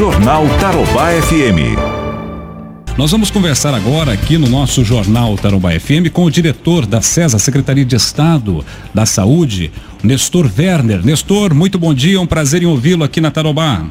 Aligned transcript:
Jornal 0.00 0.46
Tarobá 0.58 1.10
FM. 1.10 1.76
Nós 2.96 3.10
vamos 3.10 3.30
conversar 3.30 3.74
agora 3.74 4.14
aqui 4.14 4.38
no 4.38 4.48
nosso 4.48 4.82
Jornal 4.82 5.36
Tarobá 5.36 5.78
FM 5.78 6.08
com 6.10 6.24
o 6.24 6.30
diretor 6.30 6.86
da 6.86 7.02
CESA, 7.02 7.38
Secretaria 7.38 7.84
de 7.84 7.96
Estado 7.96 8.64
da 8.94 9.04
Saúde, 9.04 9.70
Nestor 10.02 10.50
Werner. 10.58 11.04
Nestor, 11.04 11.52
muito 11.52 11.78
bom 11.78 11.92
dia, 11.92 12.18
um 12.18 12.26
prazer 12.26 12.62
em 12.62 12.66
ouvi-lo 12.66 13.04
aqui 13.04 13.20
na 13.20 13.30
Tarobá. 13.30 13.84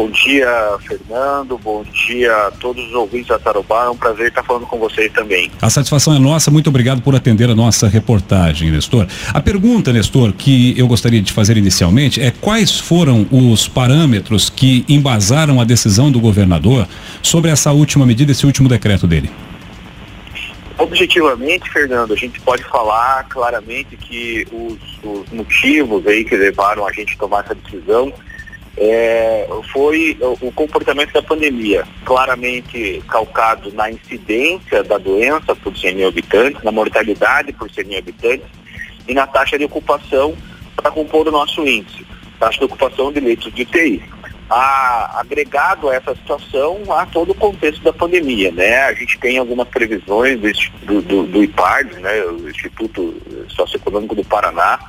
Bom 0.00 0.08
dia, 0.08 0.48
Fernando. 0.88 1.58
Bom 1.58 1.84
dia 2.06 2.34
a 2.34 2.50
todos 2.52 2.82
os 2.82 2.94
ouvintes 2.94 3.28
da 3.28 3.38
Tarobá. 3.38 3.84
É 3.84 3.90
um 3.90 3.96
prazer 3.98 4.28
estar 4.28 4.42
falando 4.42 4.64
com 4.64 4.78
vocês 4.78 5.12
também. 5.12 5.50
A 5.60 5.68
satisfação 5.68 6.16
é 6.16 6.18
nossa. 6.18 6.50
Muito 6.50 6.70
obrigado 6.70 7.02
por 7.02 7.14
atender 7.14 7.50
a 7.50 7.54
nossa 7.54 7.86
reportagem, 7.86 8.70
Nestor. 8.70 9.06
A 9.28 9.42
pergunta, 9.42 9.92
Nestor, 9.92 10.32
que 10.32 10.74
eu 10.78 10.88
gostaria 10.88 11.20
de 11.20 11.30
fazer 11.30 11.58
inicialmente 11.58 12.18
é 12.18 12.30
quais 12.30 12.80
foram 12.80 13.26
os 13.30 13.68
parâmetros 13.68 14.48
que 14.48 14.86
embasaram 14.88 15.60
a 15.60 15.64
decisão 15.64 16.10
do 16.10 16.18
governador 16.18 16.88
sobre 17.20 17.50
essa 17.50 17.70
última 17.70 18.06
medida, 18.06 18.32
esse 18.32 18.46
último 18.46 18.70
decreto 18.70 19.06
dele? 19.06 19.30
Objetivamente, 20.78 21.70
Fernando, 21.70 22.14
a 22.14 22.16
gente 22.16 22.40
pode 22.40 22.64
falar 22.64 23.24
claramente 23.24 23.98
que 23.98 24.46
os, 24.50 24.78
os 25.04 25.30
motivos 25.30 26.06
aí 26.06 26.24
que 26.24 26.34
levaram 26.34 26.86
a 26.86 26.92
gente 26.94 27.12
a 27.12 27.18
tomar 27.18 27.44
essa 27.44 27.54
decisão 27.54 28.10
é, 28.82 29.46
foi 29.70 30.16
o 30.40 30.50
comportamento 30.52 31.12
da 31.12 31.22
pandemia, 31.22 31.86
claramente 32.02 33.02
calcado 33.06 33.70
na 33.74 33.90
incidência 33.90 34.82
da 34.82 34.96
doença 34.96 35.54
por 35.54 35.76
100 35.76 35.96
mil 35.96 36.08
habitantes, 36.08 36.62
na 36.62 36.72
mortalidade 36.72 37.52
por 37.52 37.70
100 37.70 37.84
mil 37.84 37.98
habitantes 37.98 38.46
e 39.06 39.12
na 39.12 39.26
taxa 39.26 39.58
de 39.58 39.66
ocupação 39.66 40.34
para 40.74 40.90
compor 40.90 41.28
o 41.28 41.30
nosso 41.30 41.60
índice, 41.68 42.06
taxa 42.38 42.60
de 42.60 42.64
ocupação 42.64 43.12
de 43.12 43.20
leitos 43.20 43.52
de 43.52 43.62
UTI. 43.62 44.02
A, 44.48 45.20
agregado 45.20 45.90
a 45.90 45.94
essa 45.94 46.14
situação 46.14 46.80
a 46.88 47.04
todo 47.04 47.32
o 47.32 47.34
contexto 47.34 47.82
da 47.84 47.92
pandemia, 47.92 48.50
né? 48.50 48.82
A 48.84 48.94
gente 48.94 49.16
tem 49.20 49.38
algumas 49.38 49.68
previsões 49.68 50.40
do, 50.82 51.00
do, 51.02 51.22
do 51.24 51.44
IPARD, 51.44 52.00
né? 52.00 52.24
O 52.24 52.48
Instituto 52.48 53.14
Socioeconômico 53.50 54.16
do 54.16 54.24
Paraná, 54.24 54.80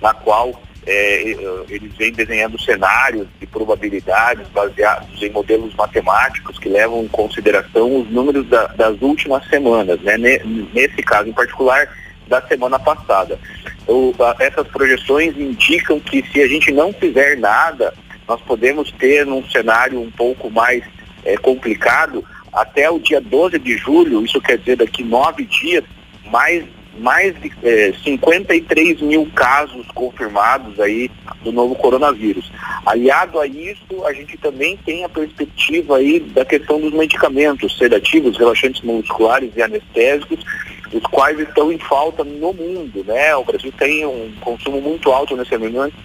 na 0.00 0.14
qual 0.14 0.52
é, 0.86 1.22
eles 1.68 1.94
vêm 1.96 2.12
desenhando 2.12 2.60
cenários 2.60 3.26
de 3.38 3.46
probabilidades 3.46 4.48
baseados 4.48 5.22
em 5.22 5.30
modelos 5.30 5.74
matemáticos 5.74 6.58
que 6.58 6.68
levam 6.68 7.02
em 7.04 7.08
consideração 7.08 8.00
os 8.00 8.10
números 8.10 8.46
da, 8.48 8.66
das 8.68 9.00
últimas 9.02 9.46
semanas, 9.48 10.00
né? 10.00 10.16
nesse 10.16 11.02
caso 11.02 11.28
em 11.28 11.32
particular, 11.32 11.88
da 12.26 12.40
semana 12.42 12.78
passada. 12.78 13.38
O, 13.86 14.14
a, 14.20 14.36
essas 14.38 14.66
projeções 14.68 15.36
indicam 15.36 15.98
que 15.98 16.24
se 16.30 16.40
a 16.42 16.48
gente 16.48 16.70
não 16.72 16.92
fizer 16.92 17.36
nada, 17.36 17.92
nós 18.26 18.40
podemos 18.42 18.92
ter 18.92 19.24
num 19.26 19.44
cenário 19.48 20.00
um 20.00 20.10
pouco 20.10 20.50
mais 20.50 20.84
é, 21.24 21.36
complicado, 21.36 22.24
até 22.52 22.90
o 22.90 22.98
dia 22.98 23.20
12 23.20 23.58
de 23.58 23.76
julho, 23.76 24.24
isso 24.24 24.40
quer 24.40 24.58
dizer 24.58 24.76
daqui 24.76 25.02
nove 25.02 25.44
dias, 25.44 25.84
mais 26.30 26.64
mais 26.98 27.34
de 27.40 27.52
é, 27.62 27.92
53 28.04 29.00
mil 29.00 29.26
casos 29.34 29.86
confirmados 29.94 30.78
aí 30.80 31.10
do 31.42 31.52
novo 31.52 31.74
coronavírus. 31.74 32.50
Aliado 32.84 33.38
a 33.40 33.46
isso, 33.46 34.04
a 34.04 34.12
gente 34.12 34.36
também 34.38 34.76
tem 34.84 35.04
a 35.04 35.08
perspectiva 35.08 35.96
aí 35.96 36.20
da 36.20 36.44
questão 36.44 36.80
dos 36.80 36.92
medicamentos 36.92 37.76
sedativos, 37.76 38.38
relaxantes 38.38 38.82
musculares 38.82 39.50
e 39.56 39.62
anestésicos, 39.62 40.44
os 40.92 41.02
quais 41.02 41.38
estão 41.38 41.70
em 41.70 41.78
falta 41.78 42.24
no 42.24 42.52
mundo, 42.52 43.04
né? 43.06 43.36
O 43.36 43.44
Brasil 43.44 43.72
tem 43.78 44.06
um 44.06 44.32
consumo 44.40 44.80
muito 44.80 45.10
alto 45.12 45.36
nesse 45.36 45.54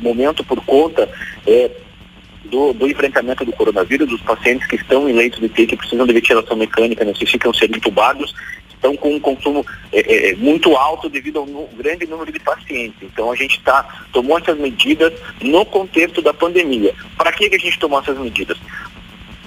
momento 0.02 0.44
por 0.44 0.64
conta 0.66 1.10
é, 1.48 1.72
do, 2.46 2.74
do, 2.74 2.88
enfrentamento 2.88 3.46
do 3.46 3.52
coronavírus, 3.54 4.08
dos 4.08 4.22
pacientes 4.22 4.68
que 4.68 4.76
estão 4.76 5.10
em 5.10 5.14
leitos 5.14 5.40
de 5.40 5.46
UTI 5.46 5.68
que 5.68 5.78
precisam 5.78 6.06
de 6.06 6.14
ventilação 6.14 6.58
mecânica, 6.58 7.06
necessitam 7.06 7.54
ser 7.54 7.70
entubados, 7.76 8.34
estão 8.84 8.98
com 8.98 9.16
um 9.16 9.20
consumo 9.20 9.66
é, 9.94 10.00
é, 10.00 10.32
é, 10.32 10.36
muito 10.36 10.76
alto 10.76 11.08
devido 11.10 11.40
ao 11.40 11.46
grande 11.78 12.06
número 12.06 12.32
de 12.32 12.40
pacientes. 12.40 13.02
Então 13.02 13.32
a 13.32 13.36
gente 13.36 13.62
tá, 13.62 14.04
tomou 14.12 14.38
essas 14.38 14.58
medidas 14.58 15.14
no 15.42 15.66
contexto 15.66 16.22
da 16.22 16.34
pandemia. 16.34 16.94
Para 17.18 17.32
que, 17.32 17.50
que 17.50 17.56
a 17.56 17.60
gente 17.60 17.80
tomou 17.80 18.00
essas 18.00 18.18
medidas? 18.18 18.58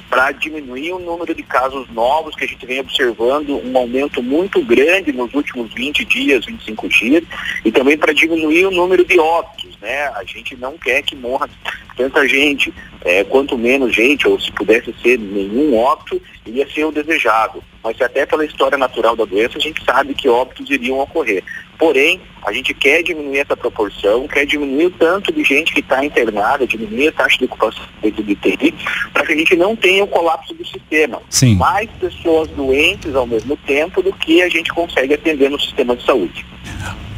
para 0.08 0.30
diminuir 0.30 0.92
o 0.92 1.00
número 1.00 1.34
de 1.34 1.42
casos 1.42 1.88
novos 1.90 2.36
que 2.36 2.44
a 2.44 2.46
gente 2.46 2.64
vem 2.64 2.78
observando, 2.78 3.60
um 3.62 3.76
aumento 3.76 4.22
muito 4.22 4.62
grande 4.64 5.12
nos 5.12 5.34
últimos 5.34 5.74
20 5.74 6.04
dias, 6.04 6.46
25 6.46 6.88
dias, 6.88 7.24
e 7.64 7.72
também 7.72 7.98
para 7.98 8.14
diminuir 8.14 8.66
o 8.66 8.70
número 8.70 9.04
de 9.04 9.18
óbitos, 9.18 9.65
né? 9.80 10.08
A 10.08 10.24
gente 10.24 10.56
não 10.56 10.76
quer 10.78 11.02
que 11.02 11.16
morra 11.16 11.48
tanta 11.96 12.28
gente, 12.28 12.72
é, 13.04 13.24
quanto 13.24 13.56
menos 13.56 13.94
gente, 13.94 14.28
ou 14.28 14.38
se 14.38 14.52
pudesse 14.52 14.94
ser 15.02 15.18
nenhum 15.18 15.76
óbito, 15.76 16.20
iria 16.44 16.68
ser 16.68 16.84
o 16.84 16.92
desejado. 16.92 17.62
Mas 17.82 18.00
até 18.00 18.26
pela 18.26 18.44
história 18.44 18.76
natural 18.76 19.16
da 19.16 19.24
doença, 19.24 19.56
a 19.56 19.60
gente 19.60 19.82
sabe 19.84 20.12
que 20.14 20.28
óbitos 20.28 20.68
iriam 20.68 20.98
ocorrer. 20.98 21.42
Porém, 21.78 22.20
a 22.44 22.52
gente 22.52 22.74
quer 22.74 23.02
diminuir 23.02 23.38
essa 23.38 23.56
proporção, 23.56 24.26
quer 24.26 24.46
diminuir 24.46 24.86
o 24.86 24.90
tanto 24.90 25.32
de 25.32 25.42
gente 25.44 25.72
que 25.72 25.80
está 25.80 26.04
internada, 26.04 26.66
diminuir 26.66 27.08
a 27.08 27.12
taxa 27.12 27.38
de 27.38 27.44
ocupação 27.44 27.84
de 28.02 28.32
UTI, 28.32 28.74
para 29.12 29.26
que 29.26 29.32
a 29.32 29.36
gente 29.36 29.56
não 29.56 29.76
tenha 29.76 30.04
o 30.04 30.08
colapso 30.08 30.54
do 30.54 30.66
sistema. 30.66 31.20
Sim. 31.28 31.56
Mais 31.56 31.90
pessoas 32.00 32.48
doentes 32.48 33.14
ao 33.14 33.26
mesmo 33.26 33.56
tempo 33.58 34.02
do 34.02 34.12
que 34.12 34.42
a 34.42 34.48
gente 34.48 34.72
consegue 34.72 35.14
atender 35.14 35.50
no 35.50 35.60
sistema 35.60 35.96
de 35.96 36.04
saúde. 36.04 36.44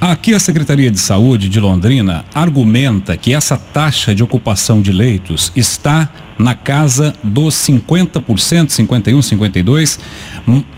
Aqui 0.00 0.32
a 0.32 0.38
Secretaria 0.38 0.92
de 0.92 0.98
Saúde 0.98 1.48
de 1.48 1.58
Londrina 1.58 2.24
argumenta 2.32 3.16
que 3.16 3.34
essa 3.34 3.56
taxa 3.56 4.14
de 4.14 4.22
ocupação 4.22 4.80
de 4.80 4.92
leitos 4.92 5.50
está 5.56 6.08
na 6.38 6.54
casa 6.54 7.12
dos 7.20 7.56
50%, 7.56 8.70
51, 8.70 9.20
52 9.22 9.98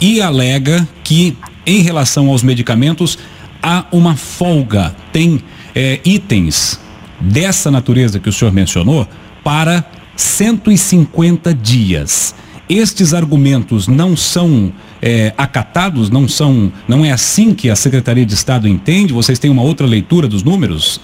e 0.01 0.23
alega 0.23 0.89
que 1.05 1.37
em 1.67 1.83
relação 1.83 2.31
aos 2.31 2.43
medicamentos 2.43 3.19
há 3.63 3.85
uma 3.93 4.17
folga, 4.17 4.97
tem 5.13 5.43
é, 5.75 6.01
itens 6.03 6.81
dessa 7.21 7.71
natureza 7.71 8.19
que 8.19 8.29
o 8.31 8.33
senhor 8.33 8.55
mencionou 8.55 9.07
para 9.45 9.85
150 10.17 11.53
dias. 11.53 12.35
Estes 12.71 13.13
argumentos 13.13 13.89
não 13.89 14.17
são 14.17 14.73
é, 15.03 15.35
acatados, 15.37 16.09
não 16.09 16.29
são, 16.29 16.73
não 16.87 17.05
é 17.05 17.11
assim 17.11 17.53
que 17.53 17.69
a 17.69 17.75
Secretaria 17.75 18.25
de 18.25 18.33
Estado 18.33 18.69
entende? 18.69 19.13
Vocês 19.13 19.41
têm 19.41 19.51
uma 19.51 19.63
outra 19.63 19.85
leitura 19.85 20.29
dos 20.29 20.45
números? 20.45 21.01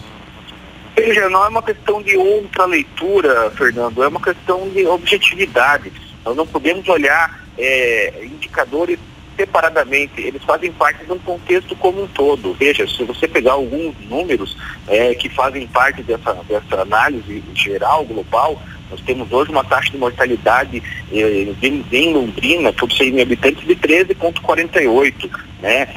Veja, 0.97 1.29
não 1.29 1.45
é 1.45 1.49
uma 1.49 1.63
questão 1.65 2.01
de 2.01 2.17
outra 2.17 2.67
leitura, 2.67 3.51
Fernando, 3.51 4.01
é 4.01 4.07
uma 4.07 4.21
questão 4.21 4.69
de 4.69 4.87
objetividade. 4.87 5.93
Nós 6.25 6.37
não 6.37 6.47
podemos 6.47 6.89
olhar 6.89 7.45
é, 7.59 8.25
indicadores 8.25 9.01
separadamente, 9.37 10.21
eles 10.21 10.43
fazem 10.43 10.73
parte 10.73 11.05
de 11.05 11.13
um 11.13 11.19
contexto 11.19 11.77
como 11.77 12.03
um 12.03 12.07
todo. 12.09 12.55
Veja, 12.55 12.87
se 12.89 13.05
você 13.05 13.29
pegar 13.29 13.53
alguns 13.53 13.95
números 14.09 14.57
é, 14.89 15.15
que 15.15 15.29
fazem 15.29 15.67
parte 15.67 16.03
dessa, 16.03 16.33
dessa 16.49 16.83
análise 16.83 17.43
geral, 17.55 18.05
global, 18.05 18.61
nós 18.91 19.01
temos 19.01 19.31
hoje 19.33 19.51
uma 19.51 19.65
taxa 19.65 19.91
de 19.91 19.99
mortalidade 19.99 20.83
eh, 21.13 21.55
em, 21.63 22.13
Londrina 22.13 22.73
por 22.73 22.91
100 22.91 23.13
mil 23.13 23.23
habitantes 23.23 23.67
de 23.67 23.75
13,48, 23.75 25.31
né? 25.61 25.89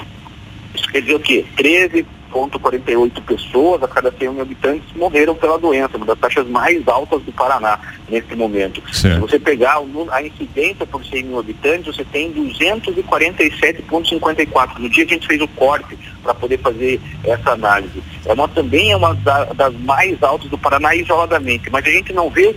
Isso 0.73 0.89
quer 0.89 1.01
dizer 1.01 1.15
o 1.15 1.19
quê? 1.19 1.45
13 1.55 2.05
1.48 2.31 3.21
pessoas 3.23 3.81
a 3.83 3.87
cada 3.87 4.11
100 4.11 4.29
mil 4.29 4.41
habitantes 4.41 4.83
morreram 4.95 5.35
pela 5.35 5.57
doença, 5.57 5.95
uma 5.97 6.05
das 6.05 6.19
taxas 6.19 6.47
mais 6.47 6.87
altas 6.87 7.21
do 7.23 7.31
Paraná 7.31 7.79
nesse 8.09 8.35
momento. 8.35 8.83
Certo. 8.93 9.15
Se 9.15 9.21
você 9.21 9.39
pegar 9.39 9.81
a 10.11 10.23
incidência 10.23 10.85
por 10.85 11.03
100 11.05 11.23
mil 11.23 11.39
habitantes, 11.39 11.95
você 11.95 12.03
tem 12.05 12.31
247,54. 12.33 14.79
No 14.79 14.89
dia 14.89 15.05
que 15.05 15.13
a 15.13 15.17
gente 15.17 15.27
fez 15.27 15.41
o 15.41 15.47
corte 15.49 15.97
para 16.23 16.33
poder 16.33 16.57
fazer 16.59 16.99
essa 17.23 17.51
análise. 17.51 18.01
É 18.25 18.33
uma, 18.33 18.47
também 18.47 18.91
é 18.91 18.97
uma 18.97 19.13
das 19.55 19.73
mais 19.79 20.21
altas 20.21 20.49
do 20.49 20.57
Paraná 20.57 20.95
isoladamente, 20.95 21.69
mas 21.69 21.85
a 21.85 21.89
gente 21.89 22.13
não 22.13 22.29
vê 22.29 22.55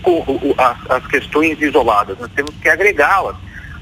as 0.89 1.07
questões 1.07 1.61
isoladas, 1.61 2.17
nós 2.19 2.29
temos 2.35 2.53
que 2.61 2.69
agregá-las 2.69 3.35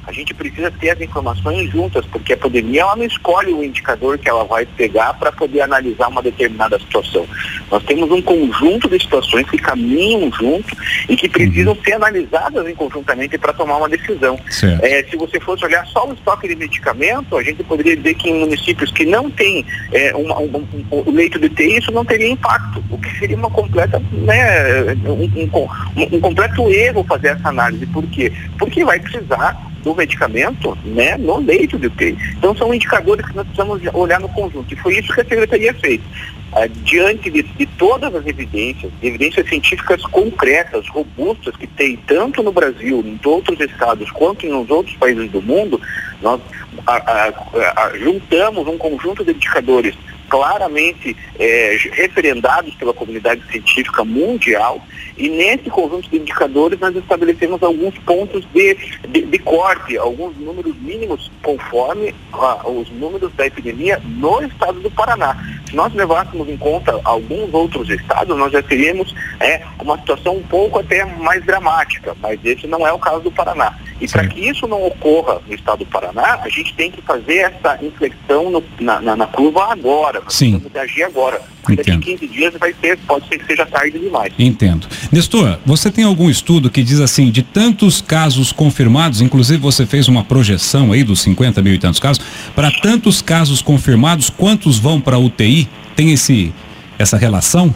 a 0.06 0.12
gente 0.12 0.34
precisa 0.34 0.72
ter 0.72 0.92
as 0.92 1.02
informações 1.02 1.70
juntas, 1.70 2.06
porque 2.06 2.34
a 2.34 2.38
pandemia 2.38 2.82
ela 2.82 2.96
não 2.96 3.06
escolhe 3.06 3.54
o 3.54 3.64
indicador 3.64 4.18
que 4.18 4.30
ela 4.30 4.44
vai 4.44 4.66
pegar 4.66 5.14
para 5.14 5.32
poder 5.32 5.62
analisar 5.62 6.08
uma 6.08 6.22
determinada 6.22 6.80
situação. 6.80 7.26
Nós 7.70 7.84
temos 7.84 8.12
um 8.12 8.22
conjunto 8.22 8.90
de 8.90 9.00
situações 9.00 9.50
que 9.50 9.58
caminham 9.58 10.32
junto 10.32 10.76
e 11.08 11.16
que 11.16 11.30
precisam 11.30 11.74
uhum. 11.74 11.84
ser 11.84 11.94
analisadas 11.94 12.68
em 12.68 12.76
conjuntamente 12.76 13.38
para 13.38 13.54
tomar 13.54 13.78
uma 13.78 13.90
decisão. 13.90 14.40
É, 14.82 15.04
se 15.04 15.16
você 15.16 15.40
fosse 15.40 15.64
olhar 15.66 15.86
só 15.88 16.08
o 16.08 16.14
estoque 16.14 16.48
de 16.48 16.56
medicamento, 16.56 17.38
a 17.38 17.44
gente 17.44 17.64
poderia 17.64 17.96
dizer 17.96 18.16
que 18.16 18.30
em 18.30 18.40
municípios 18.40 18.92
que 18.92 19.06
não 19.06 19.30
têm 19.30 19.66
é, 19.92 20.16
uma, 20.16 20.40
um, 20.40 20.68
um, 20.92 21.12
leito 21.12 21.40
de 21.40 21.50
TI, 21.50 21.78
isso 21.78 21.92
não 21.92 22.04
teria 22.04 22.30
impacto, 22.30 22.84
o 22.90 22.98
que 22.98 23.20
seria 23.20 23.38
uma 23.38 23.50
completa, 23.50 24.02
né, 24.12 24.94
um, 25.06 25.46
um 26.16 26.20
completo 26.20 26.70
erro 26.70 27.04
fazer 27.04 27.30
essa 27.30 27.50
análise. 27.50 27.86
Por 27.86 28.06
quê? 28.08 28.32
Porque 28.58 28.84
vai 28.84 29.00
precisar 29.00 29.71
do 29.84 29.96
medicamento 29.96 30.78
né, 30.86 31.18
no 31.18 31.40
leito 31.40 31.78
de 31.78 31.88
UTI. 31.88 32.18
Então 32.38 32.56
são 32.56 32.74
indicadores 32.74 33.26
que 33.26 33.36
nós 33.36 33.46
precisamos 33.48 33.82
olhar 33.94 34.20
no 34.20 34.30
conjunto. 34.30 34.74
E 34.74 34.78
foi 34.78 34.98
isso 34.98 35.14
que 35.14 35.22
a 35.22 35.26
Secretaria 35.26 35.74
fez. 35.74 36.02
ah, 36.54 36.68
diante 36.84 37.30
de, 37.30 37.44
de, 37.44 37.66
todas 37.66 38.14
as 38.14 38.26
evidências, 38.26 38.92
evidências 39.02 39.48
científicas 39.48 40.02
concretas, 40.04 40.88
robustas, 40.90 41.56
que 41.56 41.68
tem 41.68 41.98
tanto 42.08 42.44
no 42.44 42.52
Brasil, 42.52 43.04
em 43.06 43.20
outros 43.26 43.60
estados, 43.60 44.12
quanto 44.12 44.46
nos 44.48 44.70
outros 44.70 44.96
países 44.98 45.30
do 45.32 45.42
mundo, 45.42 45.80
nós 46.22 46.42
a, 46.86 46.96
a, 46.96 47.84
a, 47.84 47.98
juntamos 47.98 48.68
um 48.68 48.78
conjunto 48.78 49.24
de 49.24 49.32
indicadores 49.32 49.96
claramente 50.32 51.16
é, 51.38 51.78
referendados 51.92 52.74
pela 52.76 52.94
comunidade 52.94 53.44
científica 53.52 54.06
mundial 54.06 54.82
e 55.18 55.28
nesse 55.28 55.70
conjunto 55.70 56.10
de 56.10 56.18
indicadores 56.18 56.80
nós 56.80 56.96
estabelecemos 56.96 57.62
alguns 57.62 57.98
pontos 58.00 58.48
de, 58.54 58.78
de, 59.10 59.24
de 59.24 59.40
corte, 59.40 59.98
alguns 59.98 60.38
números 60.38 60.74
mínimos 60.78 61.30
conforme 61.44 62.16
os 62.66 62.90
números 62.92 63.34
da 63.34 63.46
epidemia 63.46 64.02
no 64.06 64.42
estado 64.42 64.80
do 64.80 64.90
Paraná. 64.90 65.36
Se 65.68 65.76
nós 65.76 65.94
levássemos 65.94 66.48
em 66.48 66.58
conta 66.58 66.98
alguns 67.04 67.54
outros 67.54 67.90
estados, 67.90 68.38
nós 68.38 68.54
já 68.54 68.64
teríamos 68.64 69.14
é, 69.42 69.62
uma 69.82 69.98
situação 70.00 70.38
um 70.38 70.44
pouco 70.44 70.80
até 70.80 71.04
mais 71.04 71.44
dramática, 71.46 72.16
mas 72.22 72.40
esse 72.46 72.66
não 72.68 72.88
é 72.88 72.94
o 72.94 73.00
caso 73.00 73.20
do 73.20 73.32
Paraná. 73.32 73.78
E 74.02 74.08
para 74.08 74.28
que 74.28 74.50
isso 74.50 74.68
não 74.68 74.84
ocorra 74.84 75.40
no 75.48 75.54
estado 75.54 75.80
do 75.80 75.86
Paraná, 75.86 76.40
a 76.42 76.50
gente 76.50 76.74
tem 76.74 76.90
que 76.90 77.00
fazer 77.04 77.38
essa 77.38 77.78
inflexão 77.86 78.50
no, 78.50 78.64
na, 78.80 79.00
na, 79.00 79.16
na, 79.16 79.28
curva 79.28 79.72
agora. 79.72 80.24
Sim. 80.28 80.58
Temos 80.58 80.76
agir 80.76 81.04
agora. 81.04 81.40
Daqui 81.70 81.96
15 81.96 82.28
dias 82.28 82.54
vai 82.60 82.74
ser, 82.82 82.98
pode 82.98 83.28
ser 83.28 83.38
que 83.38 83.46
seja 83.46 83.64
tarde 83.68 84.00
demais. 84.00 84.34
Entendo. 84.40 84.88
Nestor, 85.12 85.60
você 85.64 85.92
tem 85.92 86.04
algum 86.04 86.32
estudo 86.32 86.72
que 86.72 86.82
diz 86.82 87.00
assim, 87.00 87.30
de 87.30 87.44
tantos 87.44 88.02
casos 88.02 88.52
confirmados, 88.52 89.22
inclusive 89.22 89.62
você 89.62 89.86
fez 89.86 90.08
uma 90.08 90.24
projeção 90.24 90.92
aí 90.92 91.04
dos 91.04 91.22
50 91.22 91.62
mil 91.62 91.76
e 91.76 91.78
tantos 91.78 92.00
casos, 92.00 92.26
para 92.56 92.72
tantos 92.72 93.22
casos 93.22 93.62
confirmados, 93.62 94.32
quantos 94.32 94.80
vão 94.80 95.00
para 95.00 95.20
UTI? 95.20 95.70
Tem 95.96 96.12
esse, 96.12 96.52
essa 96.98 97.18
relação? 97.18 97.74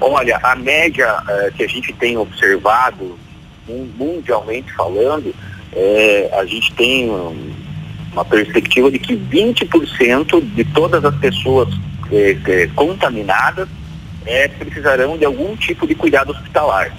Olha, 0.00 0.38
a 0.42 0.56
média 0.56 1.22
eh, 1.28 1.52
que 1.54 1.64
a 1.64 1.68
gente 1.68 1.92
tem 1.92 2.16
observado 2.16 3.18
mundialmente 3.68 4.72
falando, 4.72 5.34
é, 5.72 6.30
a 6.32 6.44
gente 6.44 6.72
tem 6.74 7.10
uma 8.12 8.24
perspectiva 8.24 8.90
de 8.90 8.98
que 8.98 9.14
20% 9.16 10.40
de 10.54 10.64
todas 10.64 11.04
as 11.04 11.14
pessoas 11.16 11.68
é, 12.10 12.36
é, 12.46 12.66
contaminadas 12.68 13.68
é, 14.24 14.48
precisarão 14.48 15.16
de 15.18 15.24
algum 15.24 15.56
tipo 15.56 15.86
de 15.86 15.94
cuidado 15.94 16.32
hospitalar. 16.32 16.94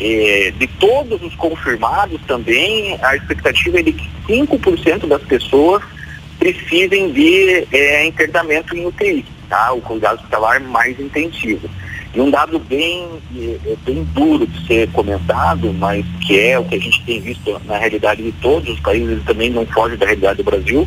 É, 0.00 0.52
de 0.58 0.66
todos 0.66 1.22
os 1.22 1.34
confirmados 1.36 2.20
também, 2.26 2.98
a 3.02 3.14
expectativa 3.14 3.78
é 3.78 3.82
de 3.82 3.92
que 3.92 4.08
5% 4.26 5.06
das 5.06 5.22
pessoas 5.22 5.82
precisem 6.38 7.12
de 7.12 7.66
é, 7.70 8.06
internamento 8.06 8.76
em 8.76 8.86
UTI, 8.86 9.24
tá? 9.48 9.72
o 9.72 9.80
cuidado 9.80 10.16
hospitalar 10.16 10.60
mais 10.60 10.98
intensivo. 10.98 11.68
E 12.14 12.20
um 12.20 12.30
dado 12.30 12.58
bem, 12.58 13.08
bem 13.84 14.06
duro 14.14 14.46
de 14.46 14.66
ser 14.66 14.88
comentado, 14.90 15.72
mas 15.72 16.04
que 16.20 16.38
é 16.38 16.58
o 16.58 16.64
que 16.64 16.74
a 16.74 16.78
gente 16.78 17.02
tem 17.04 17.20
visto 17.20 17.60
na 17.64 17.78
realidade 17.78 18.22
de 18.22 18.32
todos 18.32 18.68
os 18.68 18.80
países, 18.80 19.18
e 19.18 19.24
também 19.24 19.50
não 19.50 19.64
foge 19.66 19.96
da 19.96 20.04
realidade 20.04 20.38
do 20.38 20.44
Brasil, 20.44 20.86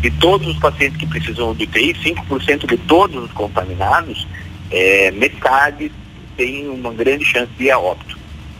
de 0.00 0.10
todos 0.10 0.46
os 0.48 0.58
pacientes 0.58 0.98
que 0.98 1.06
precisam 1.06 1.54
de 1.54 1.64
UTI, 1.64 1.94
5% 1.94 2.66
de 2.66 2.76
todos 2.76 3.24
os 3.24 3.32
contaminados, 3.32 4.26
é, 4.70 5.10
metade 5.12 5.90
tem 6.36 6.68
uma 6.68 6.92
grande 6.92 7.24
chance 7.24 7.50
de 7.56 7.64
ir 7.64 7.70
a 7.70 7.78
óbito. 7.78 8.16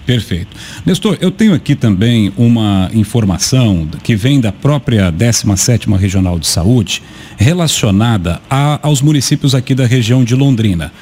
Perfeito. 0.07 0.57
Nestor, 0.87 1.19
eu 1.21 1.33
tenho 1.33 1.53
aqui 1.53 1.75
também 1.75 2.33
uma 2.37 2.89
informação 2.95 3.89
que 4.05 4.15
vem 4.15 4.41
da 4.41 4.53
própria 4.53 5.11
17ª 5.11 5.97
Regional 5.99 6.39
de 6.39 6.47
Saúde, 6.47 7.03
relacionada 7.37 8.41
a, 8.49 8.79
aos 8.87 9.03
municípios 9.03 9.53
aqui 9.53 9.75
da 9.75 9.85
região 9.85 10.23
de 10.23 10.37
Londrina. 10.37 10.93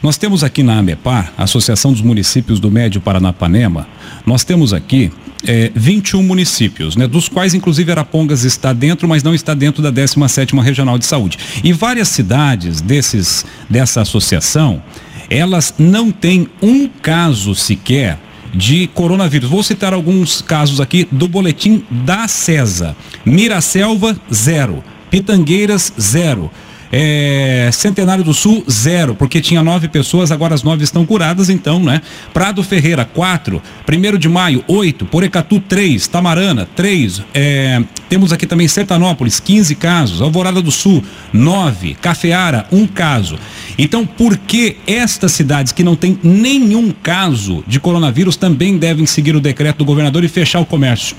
Nós 0.00 0.16
temos 0.16 0.44
aqui 0.44 0.62
na 0.62 0.78
AMEPAR, 0.78 1.32
Associação 1.36 1.92
dos 1.92 2.02
Municípios 2.02 2.60
do 2.60 2.70
Médio 2.70 3.00
Paranapanema, 3.00 3.88
nós 4.24 4.44
temos 4.44 4.72
aqui 4.72 5.10
é, 5.44 5.72
21 5.74 6.22
municípios, 6.22 6.94
né, 6.94 7.08
dos 7.08 7.28
quais 7.28 7.52
inclusive 7.52 7.90
Arapongas 7.90 8.44
está 8.44 8.72
dentro, 8.72 9.08
mas 9.08 9.24
não 9.24 9.34
está 9.34 9.54
dentro 9.54 9.82
da 9.82 9.92
17ª 9.92 10.62
Regional 10.62 10.98
de 10.98 11.06
Saúde. 11.06 11.38
E 11.64 11.72
várias 11.72 12.08
cidades 12.08 12.80
desses, 12.80 13.44
dessa 13.68 14.02
associação, 14.02 14.80
elas 15.28 15.74
não 15.78 16.12
têm 16.12 16.48
um 16.62 16.88
caso 16.88 17.54
sequer 17.56 18.18
de 18.54 18.86
coronavírus. 18.94 19.50
Vou 19.50 19.62
citar 19.62 19.92
alguns 19.92 20.40
casos 20.40 20.80
aqui 20.80 21.08
do 21.10 21.26
boletim 21.26 21.84
da 21.90 22.28
CESA. 22.28 22.96
Miraselva, 23.24 24.16
zero. 24.32 24.82
Pitangueiras, 25.10 25.92
zero. 26.00 26.50
É, 26.90 27.70
Centenário 27.72 28.24
do 28.24 28.32
Sul, 28.32 28.64
zero, 28.70 29.14
porque 29.14 29.40
tinha 29.40 29.62
nove 29.62 29.88
pessoas, 29.88 30.30
agora 30.30 30.54
as 30.54 30.62
nove 30.62 30.84
estão 30.84 31.04
curadas, 31.04 31.50
então, 31.50 31.80
né? 31.80 32.00
Prado 32.32 32.62
Ferreira, 32.62 33.04
quatro. 33.04 33.62
Primeiro 33.84 34.18
de 34.18 34.28
maio, 34.28 34.64
oito. 34.66 35.04
Porecatu, 35.04 35.60
três. 35.60 36.06
Tamarana, 36.06 36.68
três. 36.74 37.22
É, 37.34 37.82
temos 38.08 38.32
aqui 38.32 38.46
também 38.46 38.66
Sertanópolis, 38.68 39.40
15 39.40 39.74
casos. 39.74 40.22
Alvorada 40.22 40.62
do 40.62 40.70
Sul, 40.70 41.04
nove. 41.32 41.94
Cafeara, 41.94 42.66
um 42.72 42.86
caso. 42.86 43.38
Então, 43.78 44.06
por 44.06 44.36
que 44.36 44.76
estas 44.86 45.32
cidades 45.32 45.72
que 45.72 45.84
não 45.84 45.94
têm 45.94 46.18
nenhum 46.22 46.90
caso 46.90 47.62
de 47.66 47.78
coronavírus 47.78 48.36
também 48.36 48.78
devem 48.78 49.06
seguir 49.06 49.36
o 49.36 49.40
decreto 49.40 49.78
do 49.78 49.84
governador 49.84 50.24
e 50.24 50.28
fechar 50.28 50.60
o 50.60 50.66
comércio? 50.66 51.16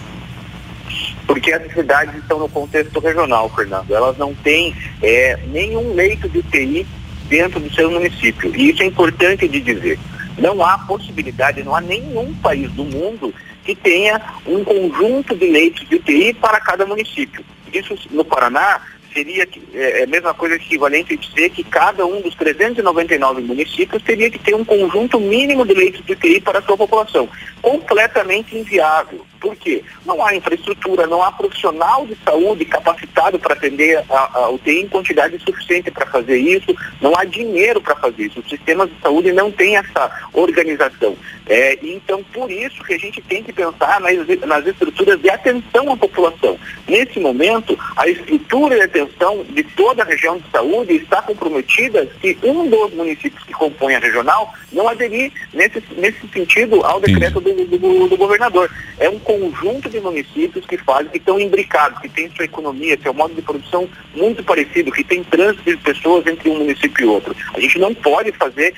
Porque 1.30 1.54
as 1.54 1.72
cidades 1.72 2.16
estão 2.16 2.40
no 2.40 2.50
contexto 2.50 3.00
regional, 3.00 3.48
Fernando. 3.56 3.94
Elas 3.94 4.18
não 4.18 4.34
têm 4.34 4.76
é, 5.00 5.38
nenhum 5.50 5.94
leito 5.94 6.28
de 6.28 6.40
UTI 6.40 6.88
dentro 7.28 7.60
do 7.60 7.72
seu 7.72 7.92
município. 7.92 8.52
E 8.56 8.72
isso 8.72 8.82
é 8.82 8.88
importante 8.88 9.48
de 9.48 9.60
dizer. 9.60 10.00
Não 10.40 10.66
há 10.66 10.80
possibilidade, 10.80 11.62
não 11.62 11.76
há 11.76 11.82
nenhum 11.82 12.34
país 12.42 12.72
do 12.72 12.84
mundo 12.84 13.32
que 13.64 13.76
tenha 13.76 14.20
um 14.48 14.64
conjunto 14.64 15.36
de 15.36 15.46
leitos 15.52 15.88
de 15.88 15.98
UTI 15.98 16.34
para 16.34 16.60
cada 16.62 16.84
município. 16.84 17.46
Isso 17.72 17.96
no 18.10 18.26
Paraná 18.26 18.82
seria 19.14 19.48
é, 19.76 20.00
é, 20.00 20.04
a 20.06 20.08
mesma 20.08 20.34
coisa 20.34 20.56
equivalente 20.56 21.14
a 21.14 21.18
dizer 21.18 21.52
que 21.52 21.64
cada 21.64 22.08
um 22.08 22.22
dos 22.22 22.34
399 22.34 23.44
municípios 23.44 24.02
teria 24.02 24.32
que 24.32 24.40
ter 24.40 24.56
um 24.56 24.66
conjunto 24.66 25.20
mínimo 25.20 25.64
de 25.64 25.76
leitos 25.76 26.04
de 26.04 26.14
UTI 26.14 26.42
para 26.42 26.58
a 26.58 26.62
sua 26.64 26.76
população. 26.76 27.30
Completamente 27.62 28.58
inviável. 28.58 29.29
Por 29.40 29.56
quê? 29.56 29.84
Não 30.06 30.24
há 30.24 30.36
infraestrutura, 30.36 31.08
não 31.08 31.24
há 31.24 31.32
profissional 31.32 32.06
de 32.06 32.18
saúde 32.24 32.66
capacitado 32.66 33.40
para 33.40 33.54
atender 33.54 34.04
a, 34.10 34.40
a 34.40 34.50
UTI 34.50 34.82
em 34.82 34.88
quantidade 34.88 35.40
suficiente 35.40 35.90
para 35.92 36.06
fazer 36.06 36.38
isso, 36.38 36.76
não 37.02 37.18
há 37.18 37.24
dinheiro 37.24 37.82
para 37.82 37.96
fazer 37.96 38.26
isso. 38.26 38.40
Os 38.40 38.50
sistemas 38.50 38.90
de 38.90 39.00
saúde 39.02 39.32
não 39.32 39.52
têm 39.52 39.78
essa 39.78 40.12
organização. 40.34 41.16
É, 41.48 41.80
então, 41.82 42.24
por 42.32 42.52
isso 42.52 42.84
que 42.84 42.94
a 42.94 43.00
gente 43.00 43.22
tem 43.22 43.42
que 43.44 43.52
pensar 43.52 44.00
nas, 44.00 44.28
nas 44.46 44.68
estruturas 44.68 45.20
de 45.20 45.30
atenção 45.30 45.92
à 45.92 45.98
população. 45.98 46.60
Nesse 46.88 47.20
momento, 47.20 47.78
a 47.96 48.08
estrutura 48.08 48.76
de 48.76 48.84
atenção 48.84 49.44
de 49.50 49.64
toda 49.64 50.04
a 50.04 50.06
região 50.06 50.38
de 50.38 50.44
saúde 50.52 50.94
está 50.94 51.24
comprometida 51.24 52.08
se 52.22 52.38
um 52.44 52.70
dos 52.70 52.94
municípios 52.94 53.44
que 53.44 53.54
compõem 53.54 53.96
a 53.96 54.00
regional 54.00 54.54
não 54.72 54.88
aderir 54.88 55.32
nesse, 55.52 55.82
nesse 55.98 56.28
sentido 56.28 56.86
ao 56.86 57.00
decreto 57.00 57.42
do, 57.42 57.54
do, 57.54 58.08
do 58.08 58.18
governador. 58.18 58.70
É 59.00 59.10
um 59.10 59.20
conjunto 59.30 59.88
de 59.88 60.00
municípios 60.00 60.66
que 60.66 60.76
fazem, 60.76 61.12
que 61.12 61.20
estão 61.20 61.40
imbricados, 61.40 62.00
que 62.00 62.10
têm 62.10 62.32
sua 62.32 62.46
economia, 62.46 62.98
seu 63.00 63.14
modo 63.14 63.36
de 63.36 63.44
produção 63.44 63.88
muito 64.16 64.44
parecido, 64.44 64.92
que 64.92 65.04
tem 65.04 65.24
trânsito 65.24 65.70
de 65.70 65.78
pessoas 65.78 66.26
entre 66.26 66.50
um 66.50 66.58
município 66.58 67.06
e 67.06 67.08
outro. 67.08 67.36
A 67.54 67.60
gente 67.60 67.78
não 67.78 67.94
pode 67.94 68.32
fazer 68.32 68.74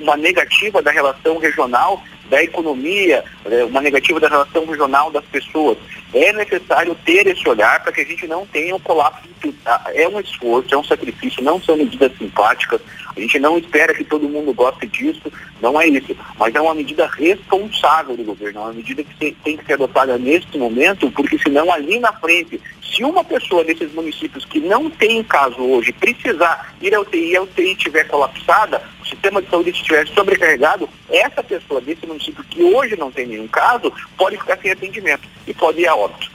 uma 0.00 0.16
negativa 0.16 0.80
da 0.80 0.92
relação 0.92 1.38
regional 1.38 2.00
da 2.28 2.42
economia, 2.42 3.24
é, 3.44 3.64
uma 3.64 3.80
negativa 3.80 4.20
da 4.20 4.28
relação 4.28 4.66
regional 4.66 5.10
das 5.10 5.24
pessoas. 5.26 5.78
É 6.14 6.32
necessário 6.32 6.96
ter 7.04 7.26
esse 7.26 7.48
olhar 7.48 7.82
para 7.82 7.92
que 7.92 8.00
a 8.00 8.04
gente 8.04 8.26
não 8.26 8.46
tenha 8.46 8.74
um 8.74 8.80
colapso. 8.80 9.26
Ah, 9.64 9.90
é 9.94 10.08
um 10.08 10.18
esforço, 10.18 10.74
é 10.74 10.78
um 10.78 10.84
sacrifício, 10.84 11.42
não 11.42 11.60
são 11.60 11.76
medidas 11.76 12.16
simpáticas. 12.16 12.80
A 13.16 13.20
gente 13.20 13.38
não 13.38 13.56
espera 13.58 13.94
que 13.94 14.04
todo 14.04 14.28
mundo 14.28 14.52
goste 14.52 14.86
disso, 14.86 15.32
não 15.60 15.80
é 15.80 15.88
isso. 15.88 16.16
Mas 16.38 16.54
é 16.54 16.60
uma 16.60 16.74
medida 16.74 17.06
responsável 17.06 18.16
do 18.16 18.24
governo, 18.24 18.60
é 18.60 18.62
uma 18.64 18.72
medida 18.72 19.02
que 19.02 19.32
tem 19.32 19.56
que 19.56 19.64
ser 19.64 19.74
adotada 19.74 20.18
neste 20.18 20.58
momento, 20.58 21.10
porque 21.10 21.38
senão 21.38 21.72
ali 21.72 21.98
na 21.98 22.12
frente, 22.12 22.60
se 22.82 23.02
uma 23.02 23.24
pessoa 23.24 23.64
desses 23.64 23.92
municípios 23.92 24.44
que 24.44 24.60
não 24.60 24.88
tem 24.88 25.22
caso 25.22 25.60
hoje 25.60 25.92
precisar 25.92 26.74
ir 26.80 26.94
ao 26.94 27.02
UTI 27.02 27.32
e 27.32 27.36
a 27.36 27.42
UTI 27.42 27.72
estiver 27.72 28.04
colapsada, 28.04 28.82
sistema 29.26 29.42
de 29.42 29.50
saúde 29.50 29.70
estiver 29.70 30.06
sobrecarregado, 30.08 30.88
essa 31.10 31.42
pessoa 31.42 31.80
desse 31.80 32.06
município 32.06 32.44
que 32.48 32.62
hoje 32.62 32.96
não 32.96 33.10
tem 33.10 33.26
nenhum 33.26 33.48
caso, 33.48 33.92
pode 34.16 34.36
ficar 34.36 34.58
sem 34.58 34.70
atendimento 34.70 35.28
e 35.46 35.52
pode 35.52 35.80
ir 35.80 35.88
a 35.88 35.94
óbito. 35.94 36.30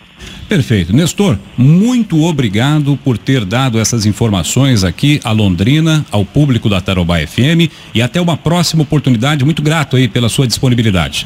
Perfeito. 0.48 0.94
Nestor, 0.94 1.40
muito 1.58 2.22
obrigado 2.24 3.00
por 3.04 3.18
ter 3.18 3.46
dado 3.46 3.80
essas 3.80 4.06
informações 4.06 4.84
aqui 4.84 5.22
a 5.24 5.32
Londrina, 5.32 6.06
ao 6.12 6.26
público 6.26 6.68
da 6.68 6.82
Tarobá 6.82 7.26
FM 7.26 7.72
e 7.96 8.02
até 8.02 8.20
uma 8.20 8.36
próxima 8.36 8.84
oportunidade. 8.84 9.46
Muito 9.46 9.62
grato 9.62 9.96
aí 9.96 10.10
pela 10.10 10.28
sua 10.28 10.46
disponibilidade. 10.46 11.26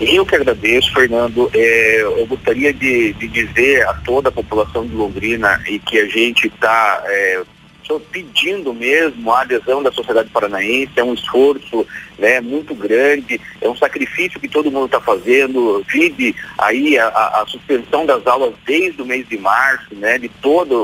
Eu 0.00 0.24
que 0.24 0.34
agradeço, 0.34 0.92
Fernando. 0.94 1.50
É, 1.52 2.02
eu 2.02 2.26
gostaria 2.26 2.72
de, 2.72 3.12
de, 3.14 3.28
dizer 3.28 3.86
a 3.86 3.94
toda 3.94 4.30
a 4.30 4.32
população 4.32 4.86
de 4.86 4.94
Londrina 4.94 5.60
e 5.68 5.78
que 5.78 5.98
a 5.98 6.06
gente 6.06 6.46
está 6.46 7.02
é, 7.04 7.42
pedindo 7.98 8.74
mesmo 8.74 9.30
a 9.30 9.42
adesão 9.42 9.82
da 9.82 9.92
sociedade 9.92 10.30
paranaense, 10.30 10.92
é 10.96 11.04
um 11.04 11.14
esforço 11.14 11.86
né, 12.18 12.40
muito 12.40 12.74
grande, 12.74 13.40
é 13.60 13.68
um 13.68 13.76
sacrifício 13.76 14.40
que 14.40 14.48
todo 14.48 14.70
mundo 14.70 14.86
está 14.86 15.00
fazendo, 15.00 15.84
vive 15.88 16.34
aí 16.58 16.98
a, 16.98 17.06
a, 17.06 17.44
suspensão 17.46 18.04
das 18.04 18.26
aulas 18.26 18.52
desde 18.66 19.00
o 19.00 19.06
mês 19.06 19.28
de 19.28 19.38
março, 19.38 19.94
né, 19.94 20.18
de 20.18 20.28
toda 20.28 20.74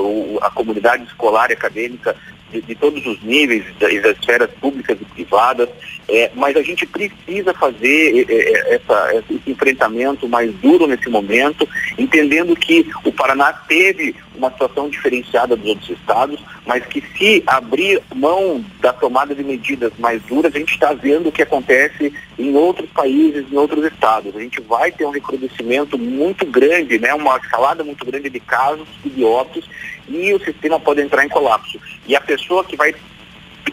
a 0.40 0.50
comunidade 0.50 1.02
escolar 1.04 1.50
e 1.50 1.54
acadêmica 1.54 2.14
de, 2.52 2.60
de, 2.62 2.74
todos 2.76 3.04
os 3.04 3.20
níveis, 3.22 3.64
das, 3.80 4.00
das 4.00 4.16
esferas 4.18 4.50
públicas 4.60 4.96
e 5.00 5.04
privadas, 5.04 5.68
é, 6.08 6.30
mas 6.34 6.56
a 6.56 6.62
gente 6.62 6.86
precisa 6.86 7.52
fazer 7.54 8.26
é, 8.28 8.34
é, 8.34 8.74
essa, 8.76 9.14
esse 9.16 9.50
enfrentamento 9.50 10.28
mais 10.28 10.52
duro 10.54 10.86
nesse 10.86 11.08
momento, 11.08 11.68
entendendo 11.98 12.54
que 12.54 12.88
o 13.04 13.12
Paraná 13.12 13.52
teve 13.52 14.14
uma 14.36 14.50
situação 14.50 14.88
diferenciada 14.88 15.56
dos 15.56 15.66
outros 15.66 15.90
estados, 15.90 16.44
mas 16.66 16.84
que 16.86 17.02
se 17.16 17.42
abrir 17.46 18.00
mão 18.14 18.64
da 18.80 18.92
tomada 18.92 19.34
de 19.34 19.44
medidas 19.44 19.92
mais 19.98 20.22
duras, 20.22 20.54
a 20.54 20.58
gente 20.58 20.72
está 20.72 20.92
vendo 20.92 21.28
o 21.28 21.32
que 21.32 21.42
acontece 21.42 22.12
em 22.38 22.54
outros 22.54 22.88
países, 22.90 23.44
em 23.50 23.56
outros 23.56 23.84
estados. 23.84 24.34
A 24.34 24.40
gente 24.40 24.60
vai 24.62 24.90
ter 24.90 25.04
um 25.04 25.10
recrudescimento 25.10 25.98
muito 25.98 26.46
grande, 26.46 26.98
né, 26.98 27.12
uma 27.14 27.36
escalada 27.36 27.84
muito 27.84 28.04
grande 28.06 28.30
de 28.30 28.40
casos 28.40 28.88
e 29.04 29.10
de 29.10 29.24
óbitos, 29.24 29.68
e 30.08 30.32
o 30.32 30.42
sistema 30.42 30.80
pode 30.80 31.02
entrar 31.02 31.24
em 31.24 31.28
colapso. 31.28 31.78
E 32.06 32.16
a 32.16 32.20
pessoa 32.20 32.64
que 32.64 32.76
vai 32.76 32.94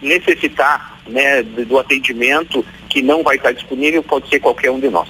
necessitar 0.02 1.00
né, 1.08 1.44
do 1.44 1.78
atendimento 1.78 2.66
que 2.90 3.02
não 3.02 3.24
vai 3.24 3.38
estar 3.38 3.52
disponível 3.52 4.04
pode 4.04 4.30
ser 4.30 4.40
qualquer 4.40 4.72
um 4.72 4.80
de 4.80 4.90
nós. 4.90 5.10